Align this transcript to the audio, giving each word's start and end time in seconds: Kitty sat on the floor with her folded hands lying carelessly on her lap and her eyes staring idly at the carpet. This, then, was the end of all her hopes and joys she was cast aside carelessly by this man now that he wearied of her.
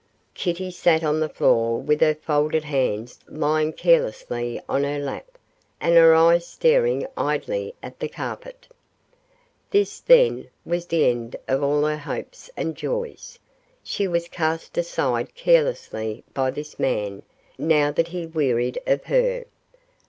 Kitty 0.33 0.71
sat 0.71 1.03
on 1.03 1.19
the 1.19 1.29
floor 1.29 1.77
with 1.79 2.01
her 2.01 2.15
folded 2.15 2.63
hands 2.63 3.19
lying 3.27 3.71
carelessly 3.71 4.59
on 4.67 4.83
her 4.83 4.97
lap 4.97 5.37
and 5.79 5.93
her 5.95 6.15
eyes 6.15 6.47
staring 6.47 7.05
idly 7.15 7.75
at 7.83 7.99
the 7.99 8.07
carpet. 8.09 8.67
This, 9.69 9.99
then, 9.99 10.49
was 10.65 10.87
the 10.87 11.05
end 11.05 11.35
of 11.47 11.61
all 11.61 11.83
her 11.85 11.97
hopes 11.99 12.49
and 12.57 12.75
joys 12.75 13.37
she 13.83 14.07
was 14.07 14.27
cast 14.27 14.75
aside 14.75 15.35
carelessly 15.35 16.23
by 16.33 16.49
this 16.49 16.79
man 16.79 17.21
now 17.59 17.91
that 17.91 18.07
he 18.07 18.25
wearied 18.25 18.79
of 18.87 19.03
her. 19.03 19.45